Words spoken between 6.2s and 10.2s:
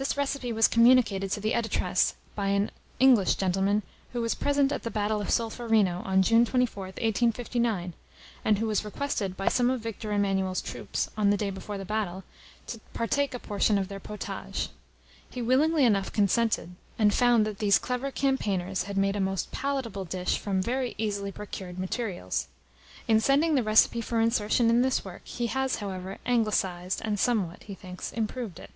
June 24, 1859, and who was requested by some of Victor